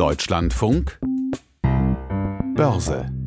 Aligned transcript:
Deutschlandfunk. 0.00 0.98
Börse 2.56 3.19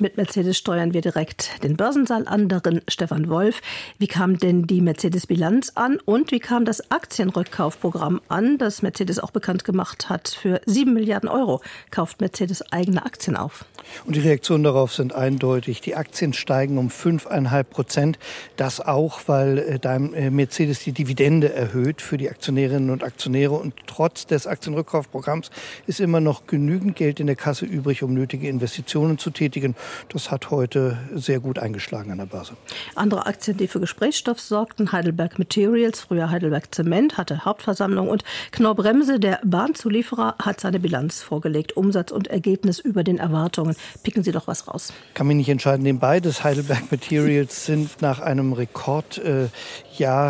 mit 0.00 0.16
Mercedes 0.16 0.56
steuern 0.56 0.94
wir 0.94 1.02
direkt 1.02 1.62
den 1.62 1.76
Börsensaal 1.76 2.26
an, 2.26 2.48
darin 2.48 2.80
Stefan 2.88 3.28
Wolf. 3.28 3.60
Wie 3.98 4.06
kam 4.06 4.38
denn 4.38 4.66
die 4.66 4.80
Mercedes-Bilanz 4.80 5.72
an 5.74 5.98
und 6.04 6.32
wie 6.32 6.40
kam 6.40 6.64
das 6.64 6.90
Aktienrückkaufprogramm 6.90 8.22
an, 8.28 8.56
das 8.56 8.80
Mercedes 8.80 9.18
auch 9.18 9.32
bekannt 9.32 9.64
gemacht 9.64 10.08
hat? 10.08 10.28
Für 10.28 10.62
sieben 10.64 10.94
Milliarden 10.94 11.28
Euro 11.28 11.60
kauft 11.90 12.22
Mercedes 12.22 12.72
eigene 12.72 13.04
Aktien 13.04 13.36
auf. 13.36 13.66
Und 14.06 14.16
die 14.16 14.20
Reaktionen 14.20 14.64
darauf 14.64 14.94
sind 14.94 15.14
eindeutig. 15.14 15.82
Die 15.82 15.94
Aktien 15.94 16.32
steigen 16.32 16.78
um 16.78 16.88
fünfeinhalb 16.88 17.68
Prozent. 17.68 18.18
Das 18.56 18.80
auch, 18.80 19.20
weil 19.26 19.58
äh, 19.58 19.78
äh, 19.84 20.30
Mercedes 20.30 20.80
die 20.80 20.92
Dividende 20.92 21.52
erhöht 21.52 22.00
für 22.00 22.16
die 22.16 22.30
Aktionärinnen 22.30 22.88
und 22.88 23.04
Aktionäre. 23.04 23.54
Und 23.54 23.74
trotz 23.86 24.26
des 24.26 24.46
Aktienrückkaufprogramms 24.46 25.50
ist 25.86 26.00
immer 26.00 26.20
noch 26.20 26.46
genügend 26.46 26.96
Geld 26.96 27.20
in 27.20 27.26
der 27.26 27.36
Kasse 27.36 27.66
übrig, 27.66 28.02
um 28.02 28.14
nötige 28.14 28.48
Investitionen 28.48 29.18
zu 29.18 29.30
tätigen. 29.30 29.76
Das 30.08 30.30
hat 30.30 30.50
heute 30.50 30.98
sehr 31.14 31.40
gut 31.40 31.58
eingeschlagen 31.58 32.10
an 32.10 32.18
der 32.18 32.26
Börse. 32.26 32.54
Andere 32.94 33.26
Aktien, 33.26 33.56
die 33.56 33.68
für 33.68 33.80
Gesprächsstoff 33.80 34.40
sorgten, 34.40 34.92
Heidelberg 34.92 35.38
Materials, 35.38 36.00
früher 36.00 36.30
Heidelberg 36.30 36.74
Zement, 36.74 37.16
hatte 37.16 37.44
Hauptversammlung 37.44 38.08
und 38.08 38.24
Knorr-Bremse, 38.50 39.18
der 39.18 39.40
Bahnzulieferer, 39.44 40.36
hat 40.42 40.60
seine 40.60 40.80
Bilanz 40.80 41.22
vorgelegt. 41.22 41.76
Umsatz 41.76 42.10
und 42.10 42.28
Ergebnis 42.28 42.78
über 42.78 43.04
den 43.04 43.18
Erwartungen. 43.18 43.76
Picken 44.02 44.22
Sie 44.22 44.32
doch 44.32 44.46
was 44.46 44.68
raus. 44.68 44.92
Kann 45.14 45.26
mich 45.26 45.36
nicht 45.36 45.48
entscheiden, 45.48 45.84
denn 45.84 45.98
beides 45.98 46.44
Heidelberg 46.44 46.90
Materials 46.90 47.66
sind 47.66 48.00
nach 48.02 48.20
einem 48.20 48.52
Rekordjahr 48.52 49.48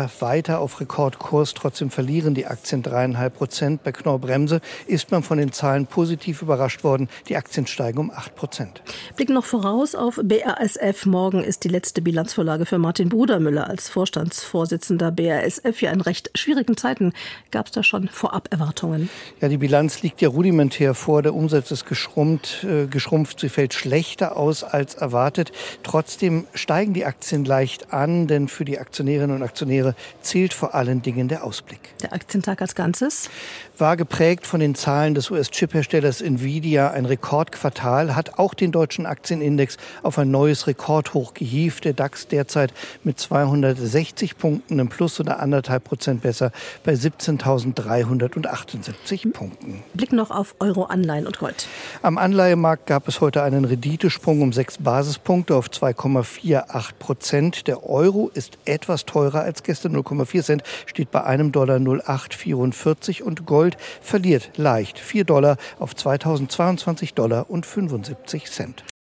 äh, 0.05 0.09
weiter 0.21 0.59
auf 0.59 0.79
Rekordkurs. 0.79 1.53
Trotzdem 1.53 1.89
verlieren 1.89 2.33
die 2.33 2.45
Aktien 2.45 2.83
dreieinhalb 2.83 3.35
Prozent. 3.35 3.83
Bei 3.83 3.91
Knorr-Bremse 3.91 4.61
ist 4.87 5.11
man 5.11 5.23
von 5.23 5.37
den 5.37 5.51
Zahlen 5.51 5.87
positiv 5.87 6.41
überrascht 6.41 6.83
worden. 6.83 7.09
Die 7.27 7.35
Aktien 7.35 7.67
steigen 7.67 7.99
um 7.99 8.11
acht 8.11 8.35
Prozent. 8.35 8.81
Blicken 9.15 9.33
noch 9.33 9.42
voraus 9.45 9.95
auf 9.95 10.19
BASF. 10.23 11.05
Morgen 11.05 11.43
ist 11.43 11.63
die 11.63 11.69
letzte 11.69 12.01
Bilanzvorlage 12.01 12.65
für 12.65 12.77
Martin 12.77 13.09
Brudermüller 13.09 13.69
als 13.69 13.89
Vorstandsvorsitzender 13.89 15.11
BASF. 15.11 15.81
Ja, 15.81 15.91
in 15.91 16.01
recht 16.01 16.31
schwierigen 16.35 16.77
Zeiten 16.77 17.13
gab 17.51 17.67
es 17.67 17.71
da 17.71 17.83
schon 17.83 18.07
vorab 18.07 18.47
Erwartungen. 18.51 19.09
Ja, 19.41 19.49
die 19.49 19.57
Bilanz 19.57 20.01
liegt 20.01 20.21
ja 20.21 20.29
rudimentär 20.29 20.93
vor. 20.93 21.21
Der 21.21 21.33
Umsatz 21.33 21.71
ist 21.71 21.85
geschrumpft. 21.85 22.63
Äh, 22.63 22.87
geschrumpft. 22.87 23.39
Sie 23.39 23.49
fällt 23.49 23.73
schlechter 23.73 24.37
aus 24.37 24.63
als 24.63 24.95
erwartet. 24.95 25.51
Trotzdem 25.83 26.45
steigen 26.53 26.93
die 26.93 27.05
Aktien 27.05 27.45
leicht 27.45 27.93
an, 27.93 28.27
denn 28.27 28.47
für 28.47 28.65
die 28.65 28.79
Aktionärinnen 28.79 29.35
und 29.35 29.43
Aktionäre 29.43 29.95
zählt 30.21 30.53
vor 30.53 30.75
allen 30.75 31.01
Dingen 31.01 31.27
der 31.27 31.43
Ausblick. 31.43 31.79
Der 32.01 32.13
Aktientag 32.13 32.61
als 32.61 32.75
Ganzes 32.75 33.29
war 33.77 33.97
geprägt 33.97 34.45
von 34.45 34.59
den 34.59 34.75
Zahlen 34.75 35.15
des 35.15 35.31
US-Chip-Herstellers 35.31 36.21
Nvidia. 36.21 36.91
Ein 36.91 37.05
Rekordquartal 37.05 38.15
hat 38.15 38.37
auch 38.37 38.53
den 38.53 38.71
deutschen 38.71 39.05
Aktienindex 39.33 39.77
auf 40.03 40.19
ein 40.19 40.31
neues 40.31 40.67
Rekordhoch 40.67 41.33
gehievt. 41.33 41.85
Der 41.85 41.93
DAX 41.93 42.27
derzeit 42.27 42.73
mit 43.03 43.17
260 43.19 44.37
Punkten 44.37 44.77
im 44.79 44.89
Plus 44.89 45.19
oder 45.19 45.39
anderthalb 45.39 45.85
Prozent 45.85 46.21
besser 46.21 46.51
bei 46.83 46.93
17.378 46.93 49.31
Punkten. 49.31 49.81
Blick 49.93 50.13
noch 50.13 50.29
auf 50.29 50.53
Euro-Anleihen 50.59 51.25
und 51.25 51.39
Gold. 51.39 51.67
Am 52.01 52.17
Anleihemarkt 52.17 52.85
gab 52.85 53.07
es 53.07 53.21
heute 53.21 53.43
einen 53.43 53.63
Renditesprung 53.65 54.41
um 54.41 54.51
sechs 54.53 54.77
Basispunkte 54.77 55.55
auf 55.55 55.69
2,48 55.69 56.89
Prozent. 56.99 57.67
Der 57.67 57.89
Euro 57.89 58.29
ist 58.33 58.57
etwas 58.65 59.05
teurer 59.05 59.41
als 59.41 59.63
gestern, 59.63 59.95
0,4 59.95 60.43
Cent, 60.43 60.63
steht 60.85 61.11
bei 61.11 61.23
einem 61.23 61.51
Dollar 61.51 61.79
0,844 61.79 63.23
und 63.23 63.45
Gold 63.45 63.63
Gold 63.63 63.77
verliert 64.01 64.51
leicht 64.57 64.99
4 64.99 65.23
Dollar 65.23 65.55
auf 65.79 65.95
2022 65.95 67.13
Dollar 67.13 67.49
und 67.49 67.65
75 67.65 68.51
Cent. 68.51 68.83